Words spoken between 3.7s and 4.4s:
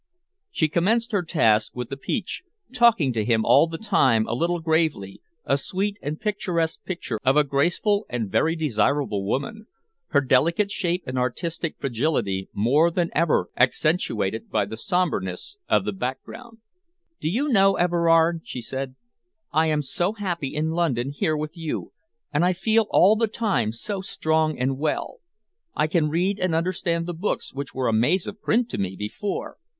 time a